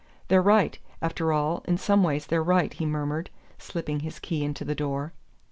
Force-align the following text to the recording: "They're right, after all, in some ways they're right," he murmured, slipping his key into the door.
"They're 0.29 0.41
right, 0.41 0.79
after 0.99 1.31
all, 1.31 1.61
in 1.67 1.77
some 1.77 2.01
ways 2.03 2.25
they're 2.25 2.41
right," 2.41 2.73
he 2.73 2.87
murmured, 2.87 3.29
slipping 3.59 3.99
his 3.99 4.17
key 4.17 4.43
into 4.43 4.65
the 4.65 4.73
door. 4.73 5.13